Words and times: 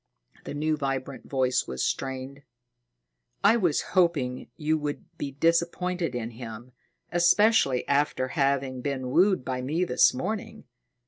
The 0.45 0.55
new 0.55 0.77
vibrant 0.77 1.29
voice 1.29 1.67
was 1.67 1.83
strained. 1.83 2.41
"I 3.43 3.55
was 3.55 3.81
hoping 3.93 4.49
you 4.57 4.75
would 4.79 5.05
be 5.19 5.29
disappointed 5.33 6.15
in 6.15 6.31
him, 6.31 6.71
especially 7.11 7.87
after 7.87 8.29
having 8.29 8.81
been 8.81 9.11
wooed 9.11 9.45
by 9.45 9.61
me 9.61 9.83
this 9.83 10.11
morning. 10.11 10.63